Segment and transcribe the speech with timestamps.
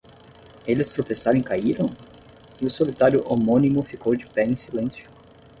[0.65, 1.95] Eles tropeçaram e caíram?
[2.59, 5.07] e o solitário homónimo ficou de pé em silêncio.